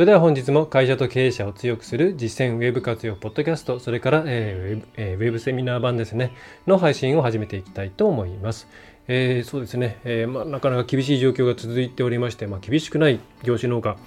[0.00, 6.34] それでは本日も会社と経営者を強くする実践ウェブ活用ポッドキャストそれから、えーウェブえーウェブセミナー版ですね
[6.66, 8.66] の配信を始めていきたいと思います。
[9.08, 13.98] えーそうですね、えーまあ、なかなか厳しい状況が続いておりまして、まあ、厳しくない業種農家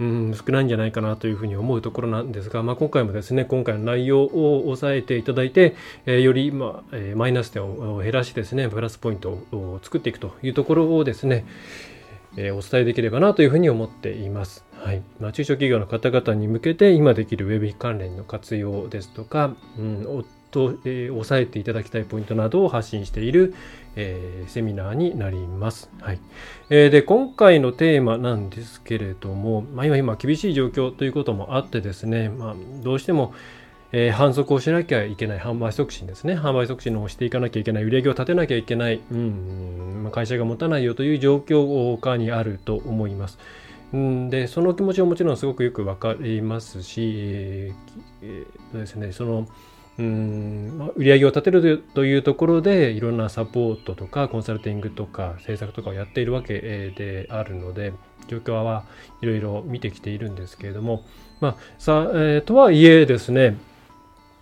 [0.00, 5.76] うん、少ないんじゃないかなというふうに思うところなんですが、まあ、今回もですね今回の内容を抑えていただいて、
[6.06, 11.44] えーより、まあえーマイナス点を減らしですねプラスポイントを作っていくというところをですね、
[12.36, 14.64] えお伝えできればなというふうに思っています。
[14.72, 23.54] はいまあ、中小企業の方々に向けて今できるウェブ関連の活用ですとか、うん、と、えー押さえていただきたいポイントなどを発信している、
[23.96, 25.90] えーセミナーになります。
[26.00, 26.20] はい
[26.70, 33.34] えーで今回のテーマなんですけれども、まあ、今今厳しい状況ということもあってですね、まあ、どうしても
[33.92, 36.34] えー反則をしなきゃいけない販売促進ですね。
[36.34, 43.38] 販売促進をしていかなきゃいけない売り上げを立てなきゃいけない、うんま会社が持たないよという状況下にあると思います。
[43.92, 47.74] うんでその気持ちはもちろんすごくよくわかりますし、えー
[48.22, 49.46] えーですね、その
[49.98, 56.60] うん売り上げを立てるというところでいろんなサポートとかコンサルティングとか制作とかをやっているわけ
[56.96, 57.92] であるので
[58.26, 58.84] 状況は
[59.20, 61.04] いろいろ見てきているんですけれども、
[61.40, 63.58] まあさえーとはいえですね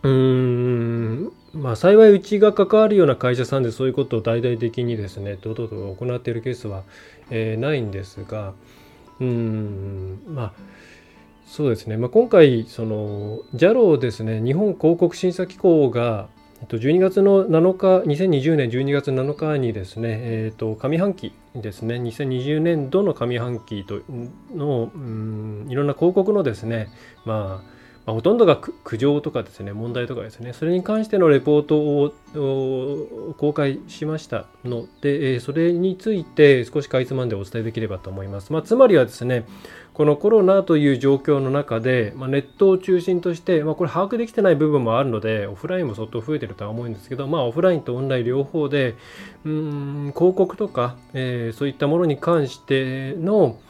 [0.02, 6.84] うーんまあ幸いうちが関わるような会社さんでそういうことを大々的にですね堂々と行っているケースは、
[7.30, 8.54] えーないんですが
[9.20, 10.52] うーんまあ
[11.46, 16.28] そうですね、まあ、今回その JALO ですね日本広告審査機構が
[16.68, 24.00] 12月の7日2020年12月7日にですね、えっと上半期ですね2020年度の上半期と
[24.54, 26.88] のうんいろんな広告のですね
[27.24, 27.79] まあ
[28.10, 30.52] まあ、ほとんどが苦情とかですね問題とかですね。
[30.52, 39.46] それに関してのレポートを公開しましたので、えそれについて少しかいつまんでお伝えできればと思います、まあ、つまりはですね
[39.94, 48.96] このコロナという状況の中で、まあ、ネットを中心として、まあ、これ把握できてない部分もあるのでオフラインも相当増えてるとは思うんですけど、まあ、オフラインとオンライン両方で
[49.44, 53.60] うん広告とか、えーそういったものに関しての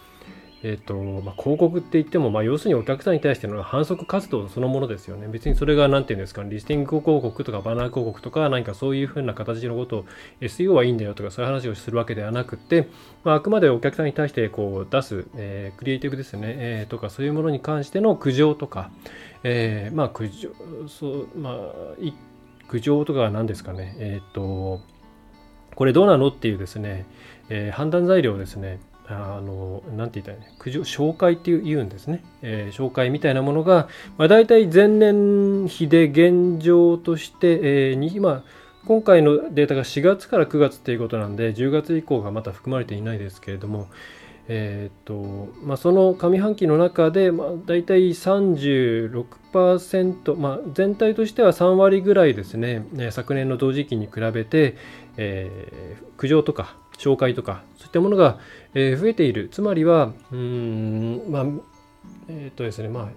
[0.62, 5.26] えーとまあ、広告って言っても、まあ、要するにお客さんに対しての反則活動そのものですよね。
[5.28, 10.04] 別にそれが何て言うんですか、リスティング広告とかバナー広告とか何かそういうふうな形のことを
[10.40, 12.88] SEO はいいんだよとかそういう話をするわけではなくて、
[13.24, 18.90] まあ、あくまでお客さんに対してこう出す、えークリエイティブですね、えーとかそういうものに関しての苦情とか、
[19.44, 20.50] えーまあ苦情、
[20.88, 21.56] そう、まあ、
[22.68, 24.80] 苦情とかは何ですかね、えっ、と、
[25.74, 27.06] これどうなのっていうですね、
[27.48, 28.78] え判断材料をですね、
[29.10, 32.22] あの、なんて言ったらいいね、苦情、紹介っていう言うんですね。
[32.42, 38.44] えー紹介みたいなものが、まあ、大体前年比で現状として、えーに今、
[38.86, 43.88] 今回のデータが4月から9月っていうことなんで、10月以降がまた含まれていないですけれども、
[44.52, 54.76] えーっとまあ、その上半期の中で、まあ、大体36%、まあ、全体としては3割ぐらいですね、ね昨年の同時期に比べて、
[55.16, 57.62] えー苦情とか紹介とか
[57.92, 58.38] そういったものが、
[58.74, 59.48] えー増えている。
[59.50, 61.44] つまりはうーんまあ
[62.28, 63.08] えーっとですねまあ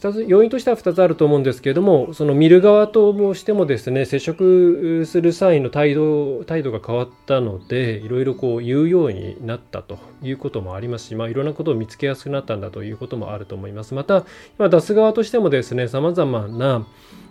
[0.00, 13.94] 2つ要因としては2つあると思うんですけれどもその見る側ともしてもですね接触する際の態度態度が変わったのでいろいろこう言うようになったということもありますし、まあ、いろんなことを見つけやすくなったんだということもあると思います。
[13.94, 14.24] また
[14.56, 16.86] 今出す側としてもですねさまざまな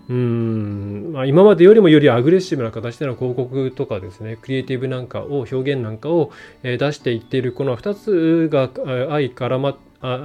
[0.10, 6.32] まあ、今までよりもよりアグレッシブな形での広告とかですねクリエイティブなんかを表現なんかを、
[6.64, 10.20] 出していっているこの2つが相絡まあ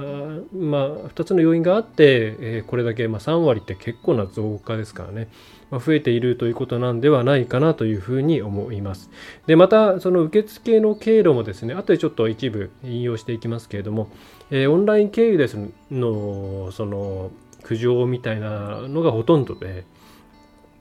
[0.55, 5.29] まあ、2つの要因があって、えこれだけ、まあ、3割って結構な増加ですからね、
[5.71, 9.09] まあ、増えているということなんではないかなというふうに思います。
[9.47, 14.09] でまたその受付の経路もですね後でちょっと一部引用していきますけれども、
[14.51, 15.57] えオンライン経由です
[15.89, 17.31] のその
[17.63, 19.85] 苦情みたいなのがほとんどで、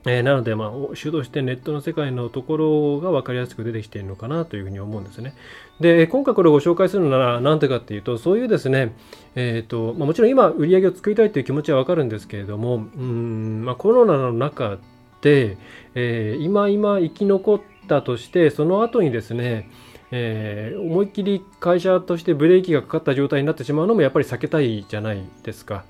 [0.05, 5.35] えーなので、まあ、主導してネットの世界のところが分かりやすく出てきているのかなというふうに思うんですね。
[5.81, 8.97] で、今回これをご紹介するのは何でかっていうと、そういうですね、
[9.37, 14.79] えっ、と、まあ、もちろん今売り上げを作りたいという気持ちはわかるんですけれども、うん、まあ、コロナの中
[15.21, 15.57] で、
[15.95, 19.71] えー今今生き残ったとして、その後にですね、
[20.11, 25.85] えー、思いっきり会社としてブレーキがかかった状態になってしまうのもやっぱり避けたいじゃないですか。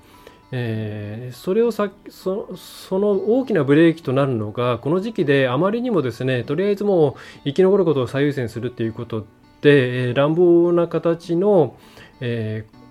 [0.55, 9.25] えー、それをさそその大きなブレーキとなるのがこの時期であまりにもですねとりあえずもう生き残ることを最優先するっていうこと
[9.61, 11.75] で、えー、乱暴な形の、
[12.21, 12.82] えー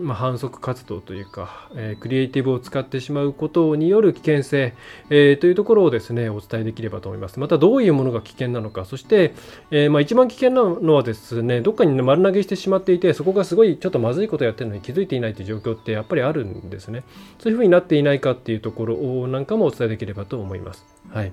[0.00, 4.74] まあ、反則活動というか、えー、クリエイティブを使ってしまうことによる危険性、
[5.10, 7.40] えー、というところをですねお伝えできればと思います。
[7.40, 9.34] またどういうものが危険なのか、そして、
[9.70, 17.02] えー、まあ、一番危険なのはですねどっかに丸投げしてしまっていて、そこがすごいちょっとまずいことをやってるのに気づいていないという状況ってやっぱりあるんですね。
[17.38, 20.84] そういうふうになっていないかっていうところなんかもお伝えできればと思います。
[21.10, 21.32] はい、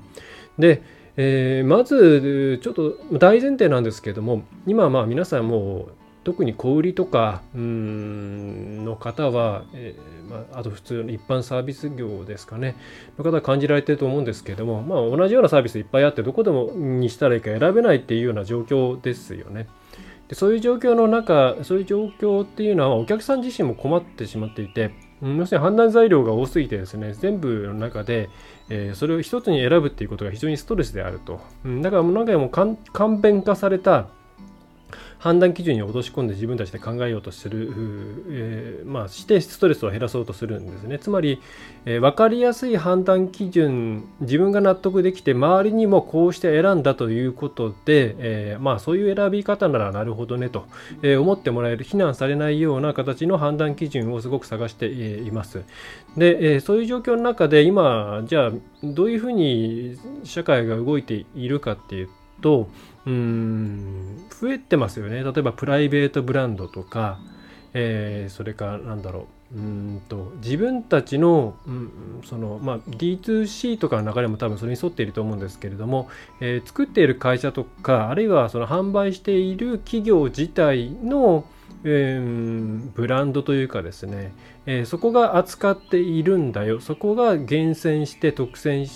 [0.58, 0.82] で
[1.18, 9.96] え、まずちょっと大前提なんですけども今まあ皆さんもう特に小売りとかの方は、え
[10.30, 12.76] まあ、あと普通の一般サービス業ですかね
[13.18, 19.68] の方は感じられてると思うんですけども、まあ、同じようなサービスいっぱいあってどこでもにしたらいいか選べないっていうような状況ですよね。
[20.28, 24.92] でそういう状況の中そういう状況っていうのはお客さん自身も困ってしまっていて
[25.22, 28.30] 要するに判断材料が多すぎてですね全部の中で、
[28.70, 34.08] えー、それを一つに選ぶっていうことが非常にストレスであると、うん、だからもう何回も簡便化された
[35.22, 37.72] 判断基準に落とし込んで自分たちで考えようとする、
[38.32, 40.98] えー、まあ、してストレスを減らそうとするんですね。
[40.98, 41.40] つまり、
[41.86, 50.66] えー、分かりやすい判断基準、自分が納得できて、周りにもこうして選んだということで、えー、まあ、そういう選び方ならなるほどねと、
[51.04, 55.62] え思ってもらえる、非難されないような形の判断基準をすごく探しています。
[56.18, 58.52] で、えそういう状況の中で、今、じゃあ、
[58.84, 62.70] どういうふうに社会が動いているかっていうと、と
[63.06, 65.24] うん増えてますよね。
[65.24, 67.20] 例えばプライベートブランドとか、
[67.74, 76.10] えー、それからなんだろううんと自分たちの,、うん、そのまあ、D2C とかの流れも多分それに沿っていると思うんですけれども、
[76.40, 81.46] えー、作っている会社とかあるいはその販売している企業自体の、
[81.84, 84.34] えー、ブランドというかですね、
[84.66, 86.80] えー、そこが扱っているんだよ。
[86.80, 88.88] そこが厳選して特選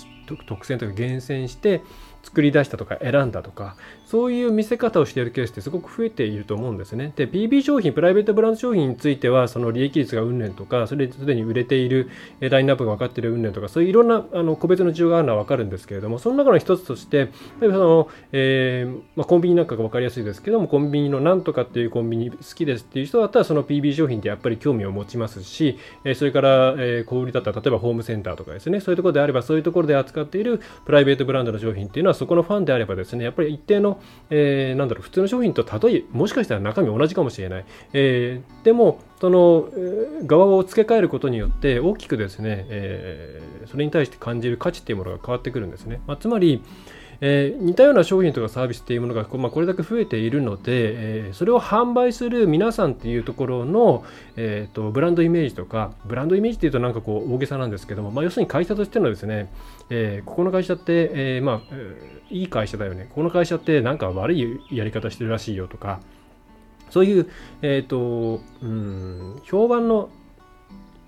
[0.48, 1.82] 特選というか厳選して
[2.26, 3.76] 作り出したとか選んだとか
[4.06, 7.12] そういう見せ方をしているケースってすごく増えていると思うんですね。
[7.16, 12.08] で、PB 商品、プライベートブランド商品については、その利益率がうんぬんとか、それですでに売れている
[12.38, 17.30] ラインナップが分かっているうんぬんとか、そういういろんなあの個別の事情があるのは分かるんですけれども、その中の一つとして、
[17.60, 33.95] 例えばその、えー、まあ、コンビニなんかが分かりやすいですけども、コンビニのなんとかっていうコンビニ好きですっていう人だったら、その PB 商品ってやっぱり興味を持ちますし、えそれから、え小売りだったら、例えばホームセンターとかですね、そういうところであれば、そういうところで扱っているプライベートブランドの商品っていうのは、そこのファンであればですね、やっぱり一定の、
[34.30, 46.62] えーなんだろう普通の商品と例えもしかしたら中身同じかもしれない、えー、でもその、えー、側を付け替えることによって大きくですね、えー、それに対して感じる価値っていうものが変わってくるんですね、まあ、つまり
[47.20, 54.04] えー、似たような商品とかサービスっていうものが、まあ、これだけ増えているので、えー、それを販売する皆さんっていうところの、
[54.36, 59.50] えーと、ブランドイメージとかブランドイメージっていうとなんかこう大げさなんですけども、まあ、要するに会社としてのですね、
[59.90, 61.74] えここの会社って、えまあ、
[62.30, 66.00] いい会社だよねこの会社ってなんか悪いやり方してるらしいよとか
[66.90, 67.30] そういう、
[67.62, 70.10] えーとうん、評判の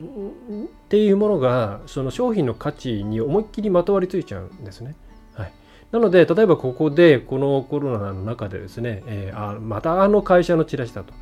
[0.01, 4.95] っていうものがその商品の価値に思いっきりまとわりついちゃうんですね。
[5.93, 11.15] なので、例えばここで、このコロナの中でですね、えー、あまたあの会社のチラシだと。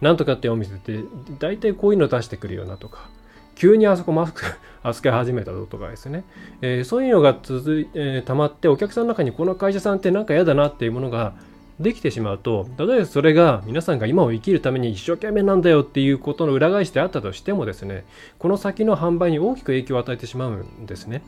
[0.00, 1.00] なんとかってお店って、
[1.38, 3.08] 大体こういうの出してくるよなとか、
[3.54, 4.42] 急にあそこマスク
[4.82, 6.24] 扱い始めたぞとかですね、
[6.60, 11.34] えー、そういうのが続い、えー、溜まって、お客さんの中にこの会社さんってなんか嫌だなっていうものが
[11.78, 18.04] できてしまうと、例えばそれが皆さんが今を生きるために一生懸命なんだよっていうことの裏返しであったとしてもですね、
[18.38, 21.22] この先の販売に大きく影響を与えてしまうんですね。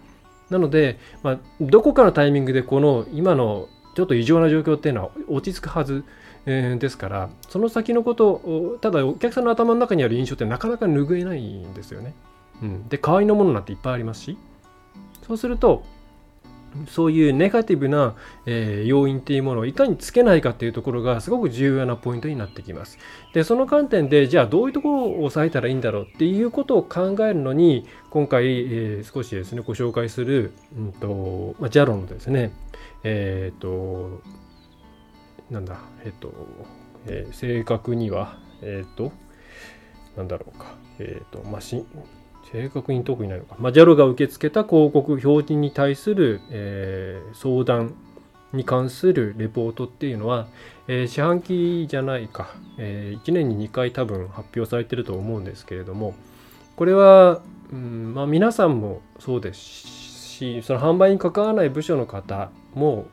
[0.50, 6.04] なので、まあ、どこかのタイミングでこの今のちょっと異常な状況っていうのは落ち着くはず、
[6.46, 12.14] えー、ですからその先のことただお客さんの頭の中にある印象ってなかなか拭えないんですよね。
[12.62, 14.38] うん、で代わりのものなんていっぱいありますし
[15.26, 15.82] そうすると
[16.88, 18.14] そういうネガティブな、
[18.46, 22.98] えー、要因っていうものをいかにつけないかっていうところがすごく重要なポイントになってきます。
[23.32, 32.52] で、その観点で、じゃあどういうところを抑えたらいいんだろうっていうことを考えるのに、今回、えー、少しですね、ご紹介する、うんとまあ、ジャロのですね、
[33.02, 34.22] えっ、ー、と、
[35.50, 36.32] なんだ、えっ、と、
[37.06, 39.12] え正確には、えっ、と、
[40.16, 41.84] なんだろうか、えっ、と、まあ、し
[42.54, 43.56] 正確に特にないのか。
[43.58, 47.94] まあ、JAL が受け付けた広告表示に対する、えー、相談
[48.52, 50.46] に関するレポートっていうのは、
[50.86, 56.14] えー、四半期じゃないか、えー、1年に2回多分発表されてると思うんですけれども、
[56.76, 57.42] これは、
[57.72, 63.06] うんまあ、皆さんもそうですし、その販売に関わらない部署の方も、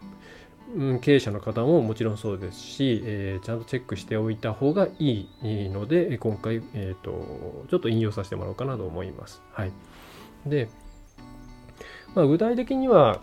[0.75, 9.42] うん、経営者の方ももちろんそうですし、えー、ちゃんとチェックしておいた方がいいので今回、えーと、ちょっと引用させてもらおうかなと思います。
[9.51, 9.72] はい、
[10.46, 10.70] で、
[12.16, 13.22] まあ、具体的には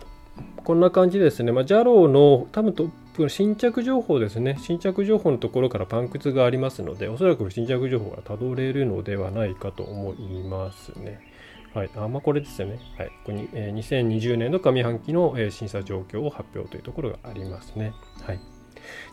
[0.63, 11.28] こんな感じですね、まあ、JALO の多分トップ新着情報ですね新着情報のところからパンクツがありますのでおそらく新着情報がたどれるのではないかと思いますね。
[11.73, 12.79] はい、あまあ、これですよね。
[12.97, 17.93] はい、ここに、えー、2020年の上半期の、えー、審査状況を発表というところがありますね。
[18.23, 18.39] はい。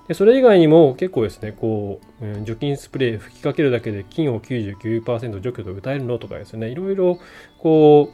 [0.09, 7.19] でそれ以外にも結構ですね、こう、うん、除菌スプレー吹きかけるだけで菌を99%除去と歌えるのとかですね、いろいろ、
[7.59, 8.11] こ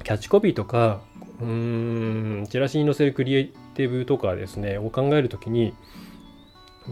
[0.00, 1.00] う、キャッチコピーとか、
[1.40, 5.74] うーん、チラシに載せるクリエイティブとかですね、を考えるときに、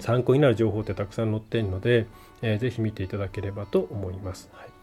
[0.00, 2.06] 参考になる情報ってたくさん載っているので、
[2.42, 4.50] えー、ぜひ見ていただければと思います。
[4.52, 4.75] はい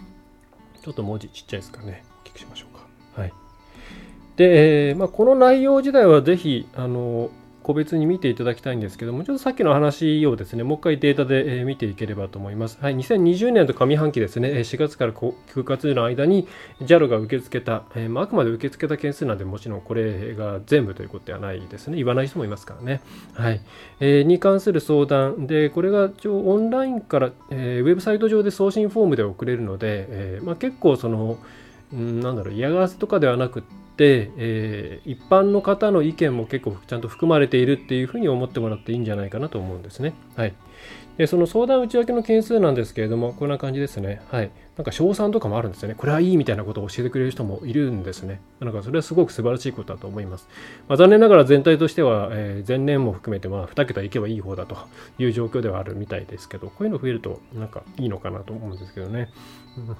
[0.83, 2.03] ちょっと文字ちっちゃいですかね。
[2.25, 3.21] 大きくしましょうか。
[3.21, 3.33] はい。
[4.35, 7.29] で、えー、まあ、この内容自体はぜひ、あの、
[7.63, 12.77] 個別に見ていただきたいんですけども、ちょっとさっきの話をですね、もう一回データで見ていければと思います。
[12.81, 16.47] はい、2020年と上半期ですね、4月から9月の間に
[16.81, 21.97] JAL が受け付けた、え、まあ、くまで受け付けた件数なんで、もちろんこれが全部ということではないですね。
[21.97, 23.01] 言わない人もいますからね。
[23.33, 23.61] はい。
[24.01, 31.37] え、に関する相談で、これが一応オンラインから、え、ウェブサイト上で送信フォームで送れるので、えまあ、結構その、
[31.93, 40.13] なんだろう、嫌がらせとかではなくて、、えー、一般の方の意見も結構ちゃんと含まれているっていうふうに思ってもらっていいんじゃないかなと思うんですね。
[40.35, 40.53] はい。
[41.17, 44.21] で、その相談内訳の件数なんですけれども、こんな感じですね。
[44.31, 44.49] はい。
[44.77, 45.95] なんか賞賛とかもあるんですよね。
[45.95, 48.41] これはいいみたいなことを教えてくれる人もいるんですね。
[48.59, 50.47] なんかそれはすごく素晴らしいことだと思います。
[50.87, 54.75] まあ、残念ながら全体としては、えー、前年も含めてまあ2桁いけばいい方だと
[55.19, 59.29] いう状況ではあるみたいですけど、こういうの増えるとなんかいいのかなと思うんですけどね。
[59.77, 59.95] うん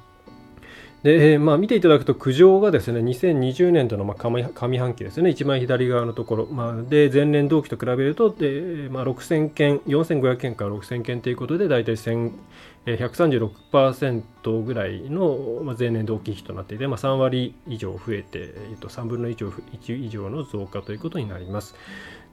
[1.04, 4.42] で、まあ、見ていただくと苦情がですね2020年度のま上
[4.80, 21.76] 半期ですね一番左側のところ、まあ、で前年同期と比べるとで、まあ、6000件4500件から6000件ということで大体136%ぐらいの前年同期比となっていて、まあ、3割以上増えて、えっと、3分の1以上の増加ということになります。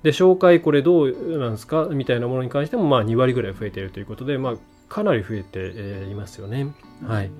[0.02, 1.88] で紹介これどうなんですか？
[1.90, 4.54] みたいなものに関してもまあ2割ぐらい増えているということで、まあ、
[4.88, 6.68] かなり増えていますよね。
[7.06, 7.30] はい、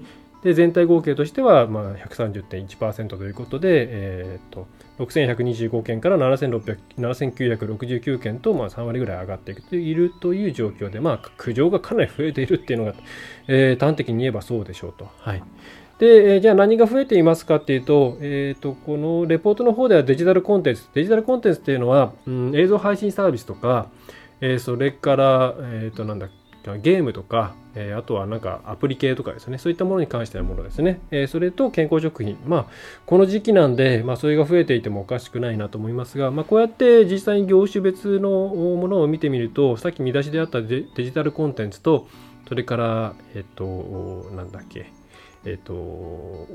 [0.43, 4.67] で全体合計としてはまあ130.1%ということで、えー、と
[4.99, 12.95] 6125件から7969件とまあ3割ぐらい上がっているという状況で、まあ、苦情がかなり増えているっていうのが、
[13.49, 15.09] えー、端的に言えばそうでしょうと。
[15.19, 15.43] はい
[16.01, 23.91] で、えじゃあ何が増えていますかっていうと、えっ、ー、と、このレポートの方ではデジタルコンテンツ、デジタルコンテンツっていうのは、うん、映像配信サービスとか、
[24.41, 26.31] えー、それから、えっ、ー、と、なんだっ
[26.83, 31.01] ゲームとか、えー、あとはなんかアプリ系とかですね、そういったものに関してのものですね。
[31.11, 32.37] えー、それと健康食品。
[32.47, 32.67] まあ、
[33.07, 42.09] この時期なんで、まあ、それが増えていてもおかしくないなと思いますが、まあ、こうやって実際に業種別のものを見てみると、さっき見出しであったデジタルコンテンツと、
[42.49, 44.93] それから、えっ、と、なんだっけ、
[45.45, 46.47] えっ、と、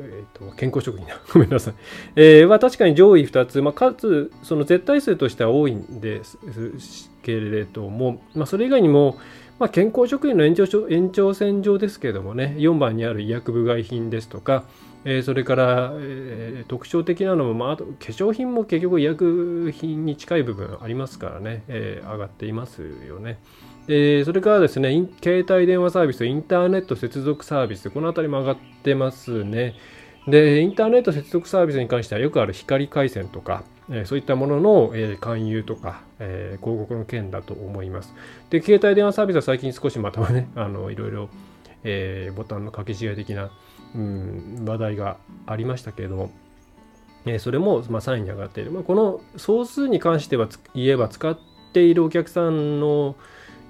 [0.00, 1.20] えっ、と、健康食品だ。
[1.32, 1.74] ごめんなさい。
[2.16, 6.38] えー、は確かに上位2つ、まあ、かつ、その絶対数としては多いんです
[7.22, 9.18] けれども、まあ、それ以外にも、
[9.58, 14.64] まあ、健康食品の延長延長線上ですけれどもね、4番にある医薬部外品ですとか、
[15.04, 23.38] えー、それから、えー、特徴的なのも、まあ、あと化粧品も結局医薬品に近い部分ありますからね、えー、上がっていますよね。
[23.88, 29.74] でそれからですね、携帯電話サービス、インターネット接続サービス、このあたりも上がってますね。
[30.26, 38.12] で、インターネット接続サービスに関してはよくある光回線とか、えー、そういったものの、えー、勧誘とか、えー、広告の件だと思います。
[38.50, 41.30] で、携帯電話サービスは最近少しまたね、 あのいろいろ、
[41.82, 43.50] えー、ボタンの掛け違い的な、
[43.94, 45.16] うん、話題が
[45.46, 46.30] ありましたけれども、
[47.24, 48.70] え、それも、まあ、3位に上がっている。
[48.70, 51.38] まあ、この総数に関しては言えば使っ
[51.72, 53.16] ているお客さんの、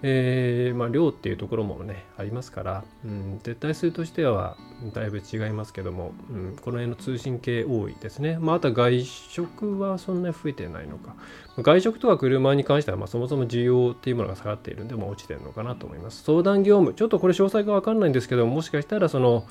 [0.02, 4.57] えー、まあ、量っていうところもねありますから、うん、絶対数としては
[4.95, 11.14] だいぶ違いますけども、うん、この辺の通信系多いですね、まあ、あとは外食はそんなに増えてないのか。
[11.61, 16.23] 外食とか車に関しては、まあ、そもそも需要っていうものが下がっているんで、まあ落ちてるのかなと思います。
[16.23, 19.45] 相談業務ちょっとこれ詳細が分かんないんですけどもしかしたらその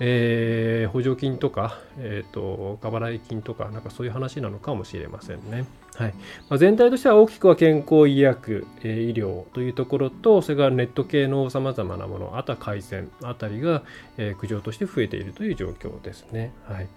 [0.00, 5.66] えー、補助金とか、えーと、過払い金とか、なんかそういう話なのかもしれませんね。
[5.94, 6.14] はい
[6.48, 13.82] まあ、全体としては大きくは健康医薬、えー、医療というところと、それからネット系のさまざまなもの、あとは回線あたりが、
[14.16, 16.52] えー、苦情として増えているという状況ですね。
[16.64, 16.88] はい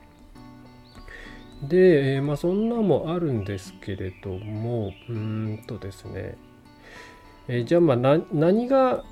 [1.64, 6.38] で、えー、まあ、そんなもあるんですけれども、うんとですね、
[7.48, 9.04] えー、じゃあまあ何が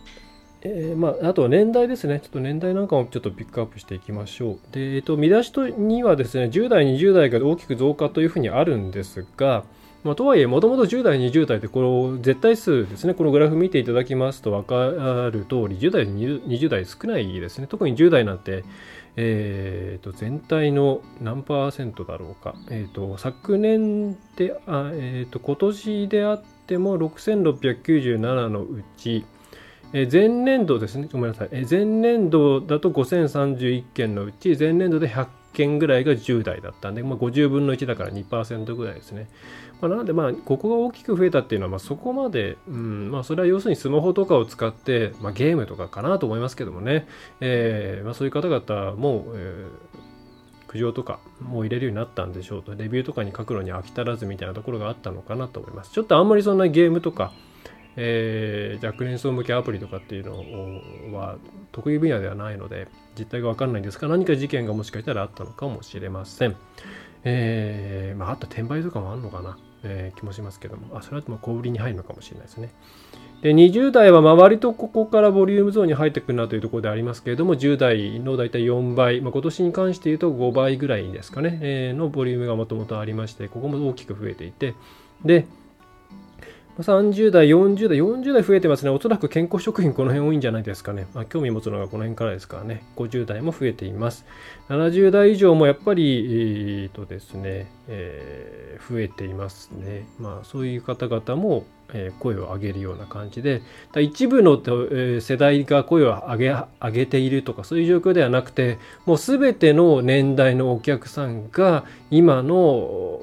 [0.65, 2.19] えー、まあ、あとは年代ですね。
[2.21, 4.59] ちょっと年代なんかもちょっとピックアップしていきましょう。
[4.71, 9.65] で、えっ、ー、と、見出しとにはですね、10代、20代が大きく増加というふうにあるんですが、
[10.03, 14.85] まあ、とはいえ、もともと10代、20代って、この絶対数ですね、このグラフ見ていただきますと分か
[15.31, 17.67] る通り、10代、20代少ないですね。
[17.67, 18.63] 特に10代なんて、
[19.15, 29.25] えー、と全体の何パーセントだろうか、えー、と昨年であ、えー、と今年であっても6697のうち、
[29.93, 39.29] え前年度ですね、ごめんなさい、え前年度だと5031件のうち、前年度で100件ぐらいが10代だったんで、まあ、50分の1だから2%ぐらいですね。
[39.81, 47.05] まあ、なので、まあ、ここが大きく増えたっていうのは、ま、そこまで、うんまあ、それは要するにスマホとかを使って、まあ、ゲームとかかなと思いますけどもね、
[47.39, 55.91] えーまあ、そういう方々も、えー、苦情とかもう入れるようになったんでしょうと、レビューとかに書くのに飽き足らずみたいなところがあったのかなと思います。
[55.91, 57.31] ちょっとあんまりそんなゲームとか、
[57.95, 61.37] えー、若年層向けアプリとかっていうのは
[61.71, 66.55] 得意分野ではないので実態が分かんないんですが何か事件がもしかしたらあったのかもしれません。
[67.25, 72.73] えー、まあ、あと転売とかもあるのかな、えー、気もしますけども、あそれはもう小売りに入るのかもしれないですね。
[73.41, 84.75] で、20代はま割とここからボリュームゾーンに入ってくるなというところでありますけれども、10代の大体4倍、まあ、今年に関して言うと5倍ぐらいですかね、えー、のボリュームがもともとありまして、ここも大きく増えていて、
[85.25, 85.45] で、
[86.79, 88.89] 30代、40代、40代増えてますね。
[88.89, 91.05] おそらく健康食品この辺多いんじゃないですかね。
[91.13, 92.83] まあ、興味持つのがこの辺からですからね。
[92.95, 94.25] 50代も増えています。
[94.69, 100.07] 70代以上もやっぱり、えー、とですね、えー、増えていますね。
[100.19, 103.61] まあそういう方々も、えー、声を上げるような感じで、
[104.01, 104.59] 一部の、
[104.91, 113.21] え、世代が声を上げ上げているとかそういう状況ではなくて、もうすべての年代のお客さんが今の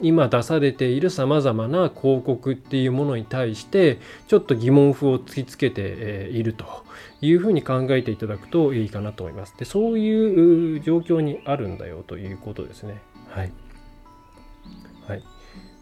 [0.00, 6.64] 今出されているさまざまな広告っていうものに対してちょっと疑問符を突きつけていると
[7.20, 9.54] いうふうに考えていただくといいかなと思います。
[9.58, 13.00] でそういう状況にあるんだよということですね。
[13.28, 13.52] はい。
[15.06, 15.22] はい、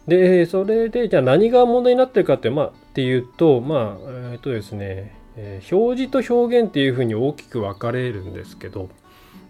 [0.07, 8.89] でそれでじゃあ何が問題になってるかって,、まあ、っていうとまあえっ、とですね、え、表示と表現っていうふうに大きく分かれるんですけど、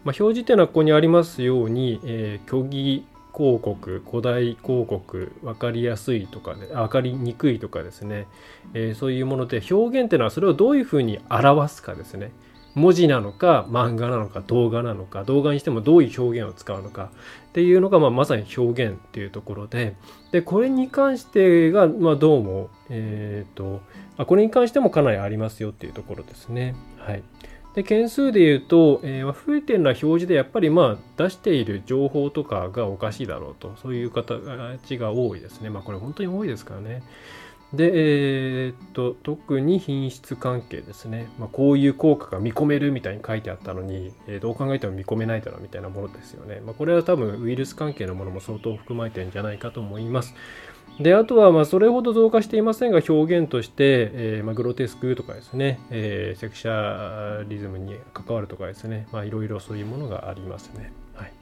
[0.03, 3.05] まあ、表示っていうのはここにありますように、えー、虚偽
[3.37, 8.25] 広告古代広告分かりやすいとかね分かりにくいとかですね、
[8.73, 12.31] えー、そういうもので表現っていうのはそれをどういうふうに表すかですね。
[12.73, 17.09] 文字なのか漫画なのか動画なのか動画にしてもどういう表現を使うのか
[17.47, 19.95] っていうのが、まあ、まさに表現っていうところで。
[20.31, 23.81] でこれに関してが、まあ、どうも、えーと、
[24.17, 26.75] とこれに関してもかなりありますよっていうところですね。
[26.99, 27.23] はい、
[27.77, 33.75] で件数で言うと、えー、増えてるのは表示でやっぱりまあ出している情報とかがおかしいだろうと。
[33.83, 35.69] そういう形が多いですね。
[35.69, 37.03] まあこれ本当に多いですからね。
[37.73, 50.33] で、えー、っと特に品質関係ですね、まあ、こういう効果が見込めるみたいに書いてあったのに、えー、どう考えても見込めないだろうみたいなものですよね、まあ、これは多分ウイルス関係のものも相当含まれてるんじゃないかと思います。
[50.99, 60.91] であとはまあそれほど増加していませんが表現として、えー、まあグロテスクとかですね、えー、セクシャリズムに関わるとかですねいろいろそういうものがありますね。
[61.13, 61.33] はい、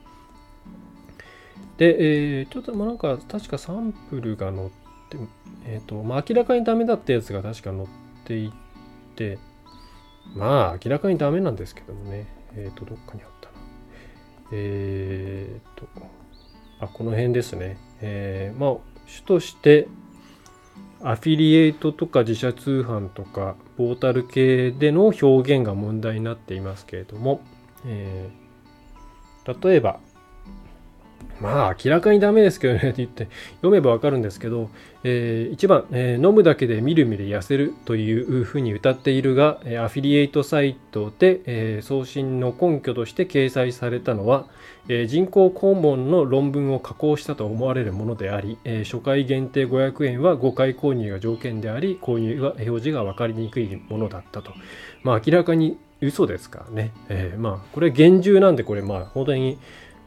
[1.77, 4.69] で、えー、ちょっとまあなんか確かサンプルが載っ
[5.09, 5.17] て、
[5.65, 7.87] えーとまあ、明らかにダメだったやつが確か載っ
[8.25, 8.51] てい
[9.15, 9.39] て
[10.35, 12.27] まあ明らかにダメなんですけどもね。
[12.57, 13.55] えっ、ー、とどっかにあったな。
[14.51, 15.87] えっ、ー、と
[16.79, 17.77] あこの辺ですね。
[18.01, 19.87] えー、まあ主として
[21.01, 27.41] アフィリエイトとか自社通販とかポータル系での表現が問題になっていますけれども、
[27.85, 29.99] えー、例えば
[31.41, 34.69] まあ明らかにダメですけどねって言って読めばわかるんですけど、
[35.03, 44.47] え、1番、え、飲むだけでみるみる痩せるというふうに歌っているが、アフィリエイトサイトで、え、送信の根拠として掲載されたのは、
[44.87, 54.53] え、人工肛門の論文を加工したと思われるものであり、え、初回限定500円は5回購入が条件であり購入が表示が分かりにくいものだったと、
[55.03, 59.57] まあ、明らかに嘘ですからね、え、まあこれ厳重なんでこれまあ本当に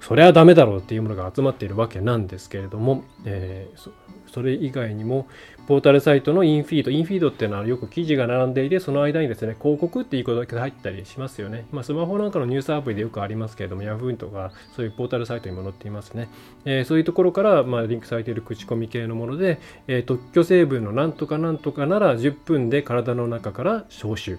[0.00, 3.90] それはダメだろうっていうものが集まっているわけなんですけれども、えー、
[4.28, 5.26] それ以外にも
[5.66, 16.28] ポータルサイトのインフィードインフィードっていうのはよく記事が並んでいてその間にですね広告っていうことだけ入ったりしますよね、まあ、スマホなんかのニュースアプリでよくありますけれども Yahoo とかそういうポータルサイトにも載っていますね、
[16.64, 24.38] えー、そういうところから、まあ、リンクされている口コミ系のもので、えー、特許成分のなんとかなんとかなら10分で体の中から消臭。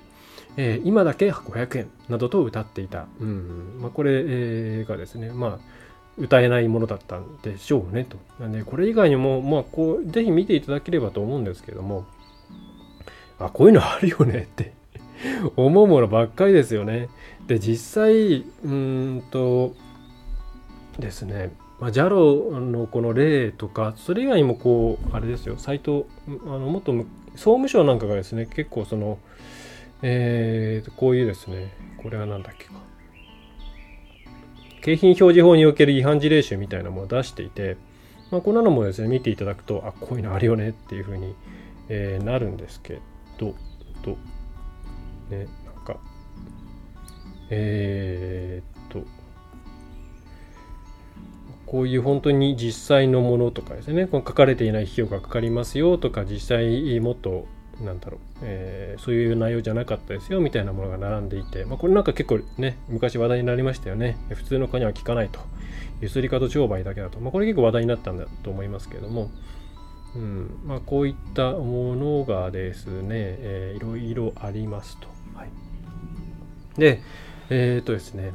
[0.58, 5.60] えー、今だけ500円などと歌っていた、うんまあ、これ、がですね、まあ、
[6.18, 8.18] 歌えないものだったんでしょうねと。
[8.40, 12.06] なんで、これ以外にも、まあ、こう、ぜひ見ていただければと思うんですけども、
[13.40, 14.74] あ、こういうのあるよねって
[15.56, 17.10] 思うものばっかりですよね。
[17.48, 19.74] で、実際、うんと、
[21.00, 26.94] ですね、まあ、JALO のこの例とかそれ以外にもこうあれですよサイトあのもっと
[27.36, 29.18] 総務省なんかがですね結構その
[30.02, 31.74] えー、こういうですね。
[32.02, 32.74] これは何だっけか。
[34.82, 37.78] 景品表示法における違反事例集みたいなものを出していて、
[38.32, 41.36] まあ、こんなのもですね見ていただくとあこういうのあるよねっていうふうに、
[41.90, 43.02] えー、なるんですけ
[43.38, 43.56] ど
[44.02, 44.18] と
[45.30, 45.98] ねなんか
[47.50, 49.08] えー、っと
[51.66, 57.48] こういう本当に実際のものとかですねこの書かれていない費用がかかりますよとか実際もっと
[57.84, 64.18] なんだろう、えー、そういう内容じゃなかったですよみたいなものが並んでいて、まあ、これなんか結構ね昔話題になりましたよね。
[64.30, 65.40] 普通の蚊には効かないと。
[66.02, 69.30] ゆすり方商売だけだと、まあ、これ結構話題になったんだと思いますけれども、
[70.16, 70.60] うん。
[70.66, 75.08] まあ、こういったものがですね、えー、いろいろありますと。
[75.36, 75.50] はい、
[76.80, 77.02] で、
[77.50, 78.32] えー、っとですね、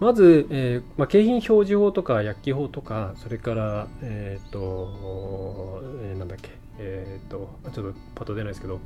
[0.00, 8.80] まず、えーまあ、景品表示法とか薬機法とか、それから、えっ、ー、と、えー、なんだっけ、え、ー、と、ちょっとパッと出ないですけど、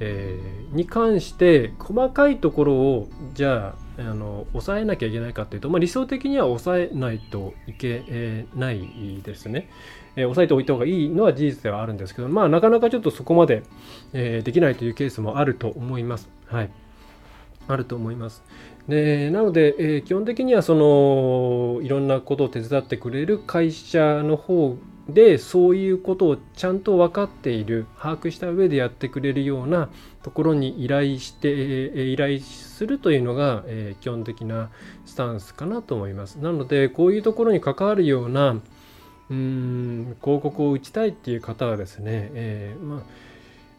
[0.00, 9.68] えー、に関して細かいところをじゃああの抑えなきゃいけないかっていうと、まあ、理想的には抑えないといけ、ないですね、
[10.16, 13.62] えー、抑えておいた方がいいのは事実ではあるんですけど、まあ、なかなかちょっとそこまで、
[14.12, 16.28] えー、できないというケースもあると思います。
[16.46, 16.70] はい、
[17.68, 18.42] あると思います。
[18.88, 24.76] でなので、えー、基本的にはそのいろんなことを手伝ってくれる会社の方
[25.08, 29.90] でそういうことをちゃんと分かっている把握した上でやってくれるような
[30.22, 34.70] ところに依頼して依頼するというのが、え、基本的な
[35.04, 36.36] スタンスかなと思います。
[36.36, 38.56] なのでこういうところに関わるような
[39.30, 43.02] うーん広告を打ちたいっていう方はですね、えー、まあ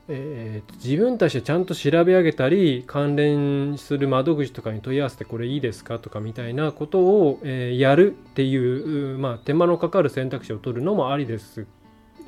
[0.07, 11.65] えー、自分たちでちゃんと調べ上げたり関連する窓口とかに問い合わせてこれいいですかとかみたいなことを、えー、やるっていう、まあ、手間のかかる選択肢を取るのもありです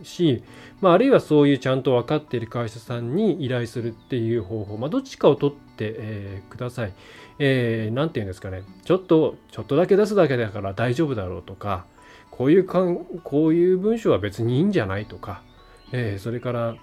[0.04, 0.44] し、
[0.82, 6.94] まあ、あるいはそういうちゃんと分かっている会社さんに依頼するっていう方法、まあ、どっちかを取って、えー、ください。
[7.40, 11.86] えー、て言うんですかねちょっとちょっとだけ出すだけだから大丈夫だろうとか
[12.32, 15.44] こういうかんこういう文章は別にいいんじゃないとか、
[15.92, 16.76] えー、それから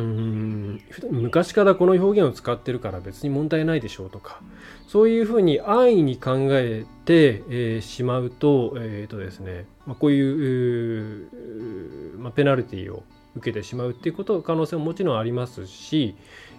[0.00, 0.80] うん。
[1.10, 4.40] 昔からこの表現を使ってるから別に問題ないでしょうとか
[4.86, 11.28] そういうふうに安易に考えて、えー、しまうと,、えーとですねまあ、こういう
[12.18, 13.02] まあ、ペナルティを
[13.36, 16.14] 受けてしまうっていうこと可能性ももちろんありますし、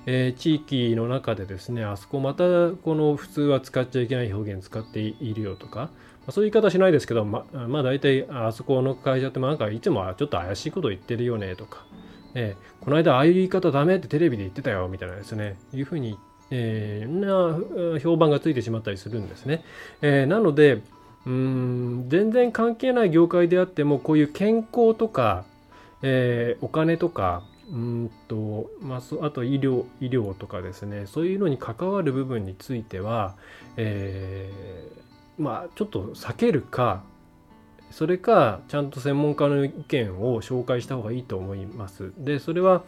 [0.05, 5.89] えー、地域の中でですねあそこまたこの普通は使っちゃいけない表現使っているよとか、ま
[6.27, 11.85] あ、そういう言い方しないですけどままあ大体あそこの会社ってなんかいつもちょっと怪しいこと言ってるよねとか
[12.33, 15.57] えー、この間ああいう言い方ダメってテレビで言ってたよみたいなですね。
[15.73, 16.17] いうふうに、
[16.49, 19.63] えー、な評判がついてしまったりするんですね、
[20.01, 20.81] えー、なので
[21.25, 25.45] うん全然関係ない業界であってもこういう健康とか、
[26.01, 31.05] えー、お金とかうんとまあ、あと医療医療とかですね。
[31.07, 33.37] そういうのに関わる部分については、
[33.77, 37.03] えー、まあちょっと避けるか
[37.91, 42.11] それかちゃんと専門家の意見を紹介した方がいいと思います。
[42.17, 42.83] でそれは、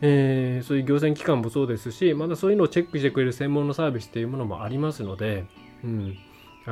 [0.00, 5.44] えー、そういう行政機関もそうですしまたそういうのをチェックしてくれる専門のサービスっていうものもありますので、
[5.84, 6.16] うん、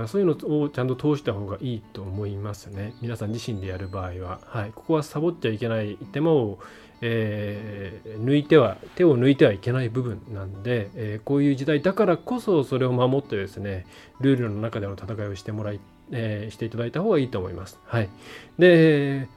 [0.06, 2.94] そういうのをちゃんと通した方がいいと思いますね。
[3.00, 4.40] 皆さん自身でやる場合は。
[4.44, 6.58] はい、ここはサボっちゃいけない手間を、
[7.00, 13.86] えー、抜いては手を抜いてはいけない部分なんで、えー、こういう時代だからこそそれを守ってですね
[14.20, 17.78] ルールの中での戦いをしてもらいえー、していただいた方がいいと思います。
[17.86, 18.08] はい。
[18.58, 19.28] で、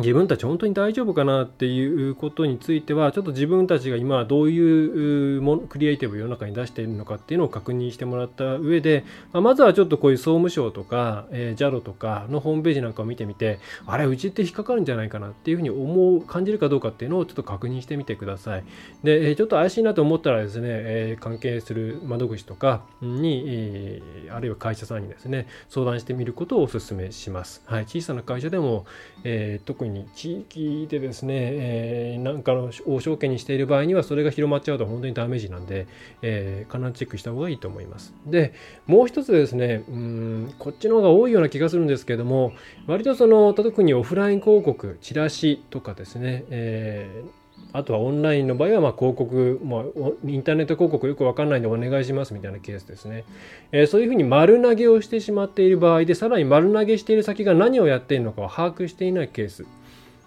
[0.00, 18.64] 自分たち本当に大丈夫かなっていうことについてはちょっと自分たちが今どういうもクリエイティブを世の中に出しているのかっていうのを確認してもらった上で、ま、まずはちょっとこういう総務省とか、えー、JAL とかのホームページなんかを見てみてあれうちって引っかかるんじゃないかなっていうふうに思う感じるかどうかっていうのをちょっと確認してみてください。
[19.02, 28.86] で、えちょっと怪しいなと思ったらですね、えー、関係する窓口とかに、えー、あるいは会社さんにですね相談してみることをお勧めします、はい、小さな会社でも、
[29.24, 35.86] えー、特にに地域でですね、えー、なんかの大証券にしている場合にはそれが広まっちゃうと本当にダメージなんで、
[36.22, 38.14] えー、必ずチェックした方がいいと思います。
[38.26, 38.54] で、
[38.86, 42.52] もう一つですね、うんこっちの方が多いような気がするんですけども、
[42.86, 47.40] 割とその、特にオフライン広告、チラシとかですね、えー
[47.72, 49.82] あとはオンラインの場合は、ま広告、まあ、
[50.24, 53.24] インターネット広告よくわかんないんでお願いしますみたいなケースですね。
[53.70, 59.66] えー、そういうふうに丸投げをしてしまっている場合で、さらに丸投げしている先が何をやっているのかを把握していないケース。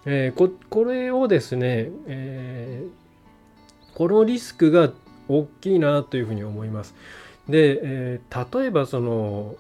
[0.06, 4.92] えー、ここれをですね、えー、このリスクが
[5.28, 6.94] 大きいなというふうに思います。
[7.48, 9.56] で、えー、例えばその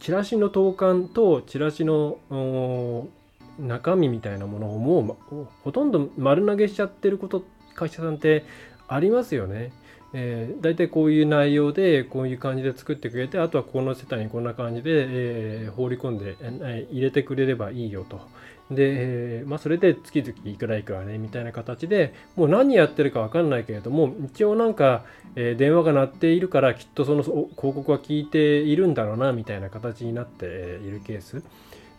[0.00, 2.18] チラシの投函とチラシの
[3.58, 7.44] 中身みたいなものをもうほとんど丸投げしちゃってること
[7.74, 8.44] 会社さんって
[8.88, 9.72] ありますよね。
[10.12, 18.20] えー、大体こういう内容でこういう感じで作ってくれてあとはこの世帯にこんな感じで、えー、放り込んで、えー、入れてくれればいいよと。
[18.70, 25.04] で、まあ、それで月々いくらいくらねみたいな形でもう何やってるか分かんないけれども一応なんか、
[25.36, 31.42] え電話が鳴っているからきっとその広告は聞いているんだろうなみたいな形になっているケース。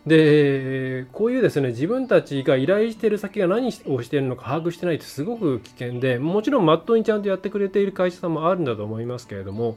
[0.06, 9.76] でこういうですね自分たちが依頼している先が何をしているのか把握してないってすごく危険でもちろんまっとうにちゃんとやってくれている会社さんもあるんだと思いますけれども、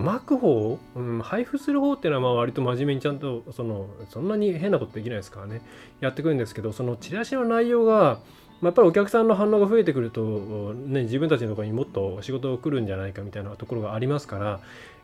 [0.00, 5.62] まあ、巻く方、うん、配布する方っていうのはまあ割と真面目にちゃんとそのそんなに変なことできないですからね。
[6.00, 8.20] やってくるんですけどそのチラシの内容が
[8.60, 14.60] まあ、やっぱりお客さんの反応が増えてくると、ね、自分たちのところにもっと仕事が来るんじゃないかみたいなところがありますから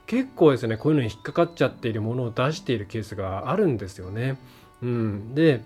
[0.07, 4.39] 結構ですねこういうのに引っかかっちゃっているものを出しているケースがあるんですよね。
[4.83, 5.63] うん、で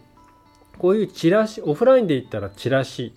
[0.79, 3.15] こういうチラシオフラインで言ったらチラシ。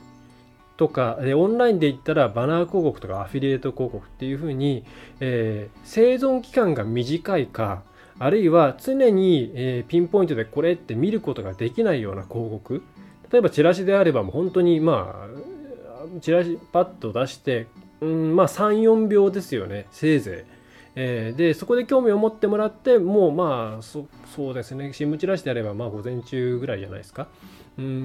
[0.80, 4.86] とかでオンラインで言ったらバナー広告とかアフィリエイト広告っていうふうに、
[5.20, 7.84] えー、生存期間が短いか
[8.18, 12.82] あるいは常に、えー、ピンポイントでこれって見ることができないような広告。
[13.30, 17.68] 例えばチラシであればもう本当にまあチラシパッと出して、
[18.00, 20.60] うん、まあ34秒ですよねせいぜい。
[20.96, 24.08] でそこで興味を持ってもらってもうまあそ
[24.52, 24.94] うですね。
[24.94, 27.28] 新聞チラシであればまあ午前中ぐらいじゃないですか、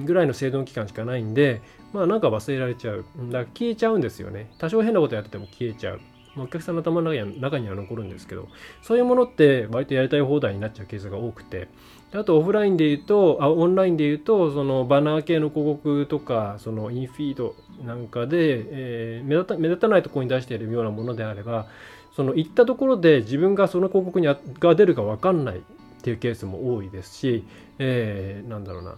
[0.05, 1.61] ぐらいの生存期間しかないんで
[1.93, 3.05] まあなんか忘れられちゃう。
[3.27, 4.49] だから消えちゃうんですよね。
[4.57, 6.01] 多少変なことやってても消えちゃう。
[6.37, 8.49] お客さんの頭の中には残るんですけど
[8.81, 11.67] そういうものって割とやりたい放題になっちゃうケースが多くて。
[12.13, 21.67] あとオフラインで言うとあオンラインで言うとそのバナー系の広告とかそのインフィードなんかで、えー、目立た目立たないところに出しているようなものであれば
[22.15, 25.61] その行ったところで自分がその広告にが出るか分かんないっ
[26.03, 27.43] ていうケースも多いですし、
[27.79, 28.95] えー、なんだろうな。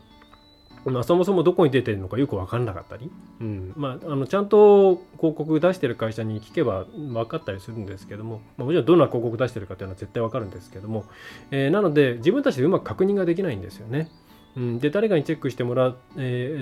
[0.86, 3.12] まあ、そもそもどこに出てるのかよく分かんなかったり、
[3.42, 3.74] うん。
[3.76, 11.06] まあ、あのちゃんと広告出してる会社に聞けば分かったりするんですけども、まあ、もちろんどんな広告出してるかっていうのは絶対分かるんですけども、
[11.52, 14.10] えー、なので自分たちでうまく確認ができないんですよね。
[14.56, 15.96] うん、で誰かにチェックしてもらっ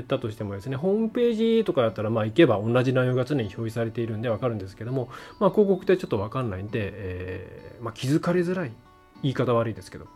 [0.08, 5.08] たとしてもですねホームページとかだったらまあ行けば同じ内容が常に表示されているんで分かるんですけども、
[5.40, 8.74] まあ、広告ってちょっと分かんないんで、えー、まあ、気づかれづらい
[9.24, 10.08] 言い方悪いですけど、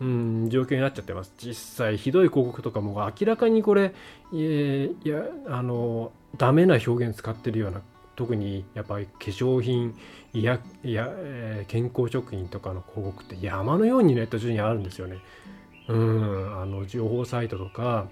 [0.00, 3.94] うん、状況になっちゃってます実際ひどい広告とかも明らかにこれ、
[4.32, 7.80] えー、いやあのダメな表現使ってるような
[8.16, 9.96] 特にやっぱり化粧品
[10.32, 15.18] いやいや、えー、健康食品とかの広告って山のようにネット上にあるんですよね。
[15.86, 18.08] うんあの情報サイトとか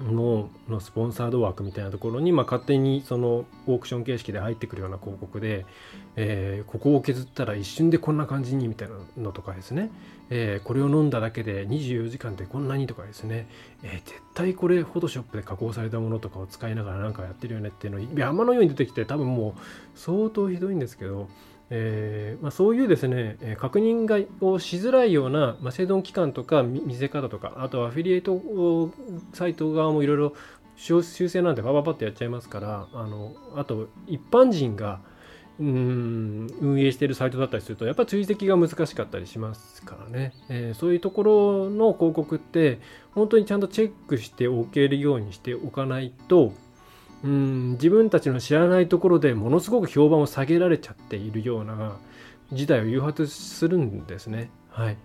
[0.00, 5.64] ののスポンサード枠みたいなところに、まあ、勝手にそのオークション形式で入ってくるような広告で、
[6.16, 9.90] えー、ここを削ったら一瞬でこんな感じにみたいなのとかですね、
[10.30, 13.48] えー、これを飲んだだけで24時間でこんなにとかですね、
[13.82, 19.60] えー、絶対これフォトショップで加工されたものとかを使いながらなんかやってるよねっていうの山のように出てきて多分もう
[19.94, 21.28] 相当ひどいんですけど
[21.74, 28.90] えーまあ、そういうですね、確認がをしづらいような、まあ、生存期間とか見せ方とかあとはアフィリエイト
[29.32, 30.34] サイト側もいろいろ
[30.76, 35.00] 修正なんてパパパってやっちゃいますからあのあと一般人が
[35.60, 42.80] うん運営しているサイトだったりするとやっぱり追跡が難しかったりしますからね、えー、そういうところの広告って
[43.14, 46.52] 本当にちゃんとチェックしておけるようにしておかないと
[47.24, 51.96] うん自分たちの知らないところでものすごく評判を下げられちゃっているような
[52.52, 54.50] 事態を誘発するんですね。
[54.70, 54.96] はい、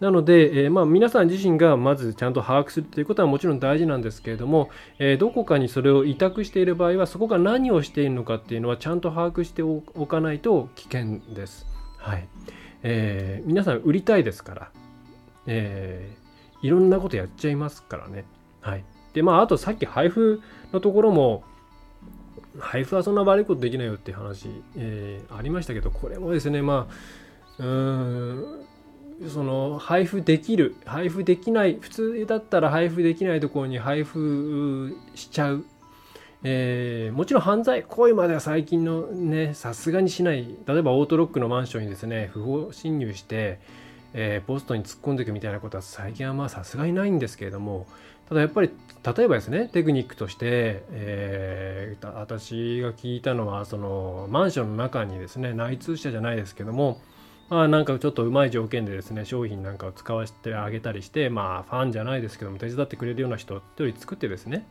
[0.00, 11.66] なので、えー、まあ、皆さん自身がまずちゃんと把握するということはもちろん大事なんですけれども、えー、どこかにそれを委託している場合はそこが何をしているのかっていうのはちゃんと把握しておかないと危険です。
[11.98, 12.28] はい
[12.82, 14.70] えー、皆さん売りたいですから、
[15.46, 16.28] えー
[16.62, 18.24] いろんなことやっちゃいますからね。
[18.60, 20.40] はい、でまああとさっき配布
[20.72, 21.44] のところも
[22.60, 28.66] 配布はそんな悪いことできないよっていう話、えー、ありましたけどこれもですねまあうーん
[29.28, 35.64] その配布できる配布できない普通だったら配布できないところに配布しちゃう、
[36.44, 40.56] えー、もちろん犯罪行為までは最近のねさすがにしない。
[40.66, 43.58] 例えばオートロックのマンションにですね不法侵入して、
[44.14, 47.88] えー、ポストに突っ込んでいくみたいなことは最近はまあさすがにないんですけれども
[48.28, 48.70] ただやっぱり
[49.16, 57.00] 例えばですねテクニックとして、えー、私が聞いたのはそのマンションの中にですね内通者じゃないですけども
[57.48, 64.66] まあなんかちょっとうまい条件でですね商品なんかを使わせてあげたりしてまあファンじゃないですけども手伝ってくれるような人一人作ってですね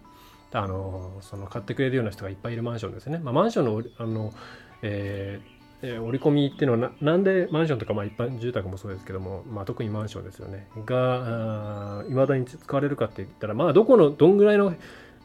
[0.51, 4.33] あのその買ってくれるような人がいっぱいいるマンションですね、まあ、マンションのあの、
[4.81, 10.67] えーえー、折り込みっていうのはなんでマンションとか、まあ、一般住宅もそうですけども、まあ、特にマンションですよね。
[10.85, 14.73] がいまだに使われるかって言ったら、まあ、どこのどんぐらいの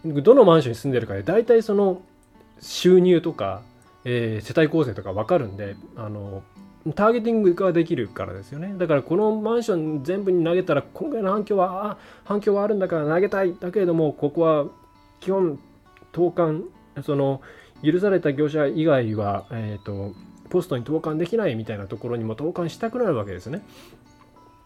[0.05, 2.03] どのマンションに住んでるかで大体その
[2.61, 3.63] 収入とか、
[4.05, 6.43] えー、世帯構成とか分かるんであの
[6.95, 8.75] ターゲティングができるからですよね。
[8.77, 14.67] だからこのマンション全部に投げたら今回の反響は反響はあるんだから投げたいだけれどもここは
[15.21, 15.61] 基本
[16.11, 16.65] 投函
[17.05, 17.41] その
[17.85, 20.15] 許された業者以外は、えーと、
[20.53, 23.63] ポストに投函できないみたいなところにも投函したくなるわけですね。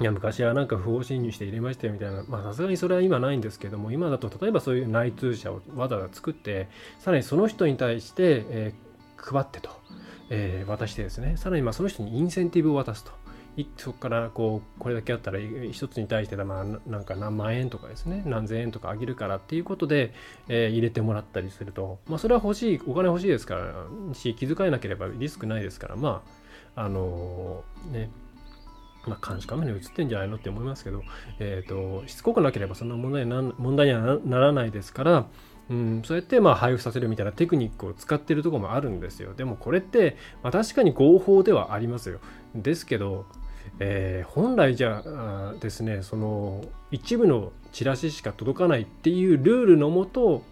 [0.00, 6.68] いや昔はなんか不法侵入して入れましたよみたいな、まあさすがにそれは今ないんですけども、今だと例えばそういう内通者をわざわざ作って、
[6.98, 9.70] さらにその人に対して、えー、配ってと、
[10.28, 13.12] えー、渡してですね、さらにまあその人にインセンティブを渡すと。
[13.76, 20.12] そこからこうこれだけあったら一つに対してまあなんか何万円とかですね何千円とかあげるからっていうことで、
[20.48, 26.22] え、入れてもらったりすると、まあ、それは欲しいお金欲しいですからし気遣えなければリスクないですからま
[26.74, 28.10] ああの、ね
[29.06, 31.02] まあ、監視カメラに映ってんじゃないのって思いますけど、
[31.38, 35.26] えーと、しつこくなければそんな問題な問題にはならないですから、
[35.70, 39.34] うん、そうやってまあ配布させるみたいなテクニックを使ってるとこもあるんですよ。
[39.34, 42.20] でもこれって、まあ、確かに合法ではありますよ。
[42.54, 43.26] ですけど、
[43.78, 50.42] えー、本来じゃあですねその一部のチラシしか届かないっていうルールのもと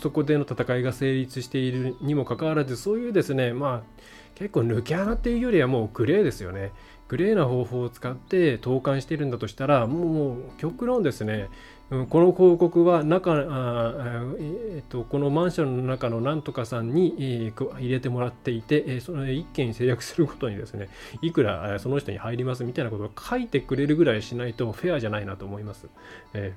[0.00, 4.02] そこでの戦いが成立しているにもかかわらずそういうですねまあ
[4.34, 6.72] 結構抜け穴っていうよりはもうグレーですよね。
[7.08, 11.48] グレーな方法を使って投函してるんだとしたらもう極論ですね。
[11.88, 20.88] この広告は中あ、えっと、このマンションの中のなんとかさんに、えー、入れてもらっていて、えー、その1件制約することにですね
[21.22, 25.86] いくらその人に入りますみたいなことを書いてくれるぐらいしないとフェアじゃないなと思います。
[26.34, 26.54] え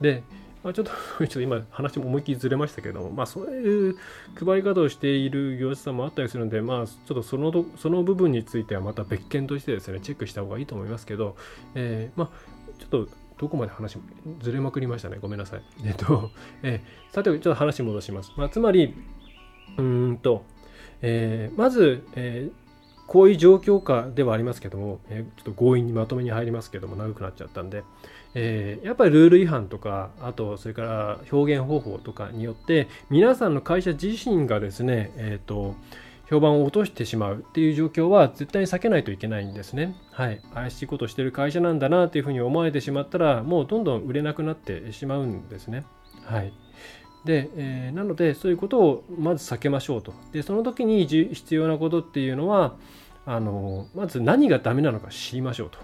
[0.00, 0.22] ー、で
[0.62, 3.96] まあ、ちょっと ちょっと今話も思いっきりずれましたけども、まあ、そういう
[4.38, 11.34] 配り方をしている業者さんもあったりするので、まあ、ちょっとそのその部分についてはまた別件としてですね、チェックした方がいいと思いますけど、
[11.74, 12.30] えー、まあ、
[12.78, 13.08] ちょっと
[13.40, 13.96] どこまで話
[14.40, 15.16] ずれまくりましたね。
[15.18, 15.62] ごめんなさい。
[15.82, 16.30] えっと、
[16.62, 18.32] えー、さて、ちょっと話戻します。
[18.36, 18.94] まあ、つまり、
[19.78, 20.44] うんと、
[21.00, 22.60] えー、まず、えー
[23.10, 27.82] こういう状況下ではありますけども、えー、ちょっと強引にまとめに入りますけども、長くなっちゃったんで、
[28.36, 35.74] えー、やっぱりルール違反とか、あと、それから表現方法とかによって、皆さんの会社自身がですね、えっ、ー、と、
[36.30, 39.96] 評判を落としてしまうっていう状況は絶対に避けないといけないんですね。
[40.12, 40.40] はい。
[40.54, 45.84] 怪しいことしてる会社なんだなというふうに思われてしまったら、もうどんどん売れなくなってしまうんですね。
[46.24, 46.52] はい。
[47.24, 50.14] で、えー、なのでそういうことをまず避けましょうと。
[50.30, 52.76] で、その時に必要なことっていうのは、
[53.26, 55.78] あのまず何がダメなのか知りましょうと。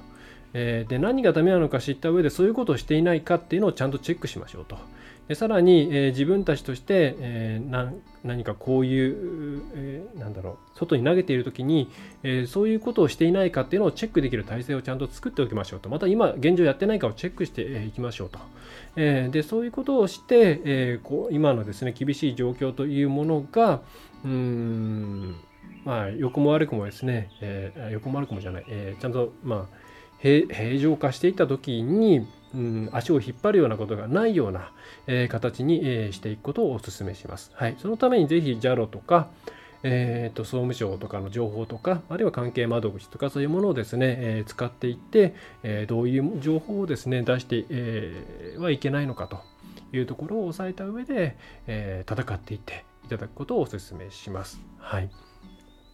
[0.55, 4.79] えー、で何がダメなのか知った上でそういうことをしていないかっていうのをちゃんとチェックしましょうと。
[5.29, 11.91] でさらに、えー、自分たちとして、えー、何かこういう、えー、なんだろう外に投げている時に、
[12.23, 15.89] えー、そういうことをしていないかっていうのをチェックできる体制をちゃんと作っておきましょうと。
[15.89, 18.39] また今現状やってないかをチェックしていきましょうと、
[18.95, 23.81] えー、でそういうことをして、えー、こう今のですね厳しい状況というものが
[24.25, 25.37] うん
[25.85, 29.87] まあ横も悪くもですね、えー、横も悪くもじゃない、えー、ちゃんとまあ
[30.21, 34.73] 平常化していった時に、うん、足を引っ張るようなことがないような、
[35.07, 37.51] えー、形に、えー、していくことをお勧めします。
[37.55, 39.29] はい、そのためにぜひ JAL とか、
[39.83, 49.41] えーと、総務省とかの情報とか、あるいは関係窓口とかそういうものをですね、えー、使っていって、えー、どういう情報をですね、出して、えー、はいけないのかと
[49.93, 54.61] いうところを押さえた上で、えー、戦っていっていただくことをお勧めします。
[54.79, 55.11] はい。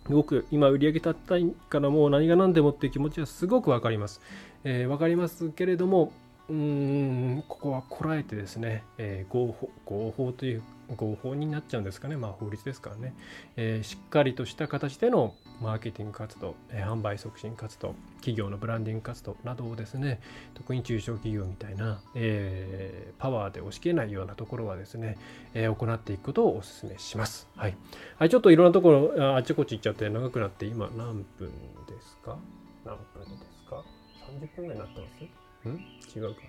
[0.08, 4.20] 僕、今売り上げ立ったいからもう何が何でもっていう気持ちはすごくわかります。
[4.64, 6.12] えー、わかりますけれども、
[6.52, 10.62] うん、ここはこらえてですね、えー、合法合法という
[10.94, 13.14] 合法になっちゃうんですかね、まあ法律ですからね、
[13.56, 20.20] えー、しっかりとした形でのマーケティング活動、えー、販売促進活動、企業のブランディング活動などをですね、
[20.52, 25.16] 特に中小企業みたいな、えー、パワーで押し切れないようなところはですね、
[25.54, 27.48] えー、行っていくことをお勧めします。
[27.56, 27.76] はい。
[28.18, 31.48] はい、ちょっといろんなところ、あっちこち行っちゃって長くなって、今何分
[31.88, 32.36] ですか？
[32.84, 33.82] 何分ですか
[34.28, 35.68] ?30 分ぐらいになってます？
[35.68, 35.80] ん？
[36.14, 36.40] 違うか。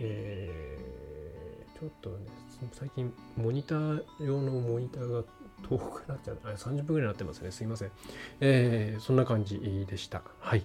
[0.00, 2.16] えー、ちょっとね、
[2.72, 5.24] 最近モニター用のモニターが
[5.68, 6.38] 遠くなっちゃう。
[6.44, 7.50] あ30分ぐらいになってますね。
[7.50, 7.90] すいません。
[8.40, 10.22] えー、そんな感じでした。
[10.40, 10.64] はい。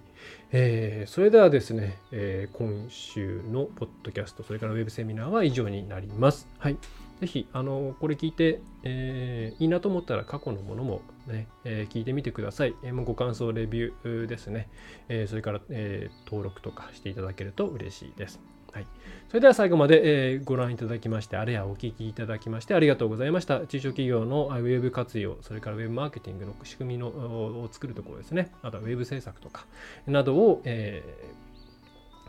[0.52, 6.48] えー、それではですね、えー、今週のポッドキャスト、それからウェブセミナーは以上になります。
[6.58, 6.78] はい。
[7.20, 12.76] ぜひ、あの、これ聞いて、えー、いいなと思ったら過去のものもね、えー、聞いてみてください。
[12.84, 14.70] えー、ご感想、レビューですね。
[15.10, 18.40] え、それから、え、登録とかしていただけると嬉しいです。
[18.72, 18.88] はい、
[19.30, 23.66] それでは最後まで、えーご覧いただきまして、あるいはお聞きいただきましてありがとうございました。
[23.66, 29.66] 中小企業のウェブ活用、それからウェブマーケティングの仕組みのをを作るところですね、あとはウェブ制作とか
[30.06, 31.49] などを、えー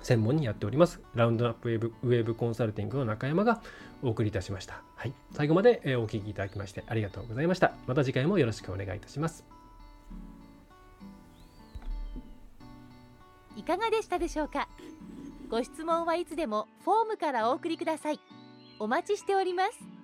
[0.03, 3.62] 専門にやっております、ラウンドアップウェブウェブコンサルティングの中山が
[4.03, 4.82] お送りいたしました。
[4.96, 7.72] はい、最後まで、えーお聞きいただきましてありがとうございました。
[7.86, 9.44] また次回もよろしくお願いいたします。
[13.57, 14.68] いかがでしたでしょうか？
[15.51, 18.20] ご質問はいつでもフォームからお送りください
[18.78, 19.99] お待ちしております